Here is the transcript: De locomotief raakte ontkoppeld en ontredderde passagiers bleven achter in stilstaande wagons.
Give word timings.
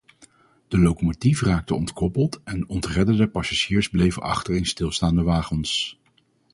De 0.67 0.77
locomotief 0.79 1.41
raakte 1.41 1.75
ontkoppeld 1.75 2.39
en 2.43 2.67
ontredderde 2.69 3.27
passagiers 3.27 3.89
bleven 3.89 4.21
achter 4.21 4.55
in 4.55 4.65
stilstaande 4.65 5.23
wagons. 5.23 5.99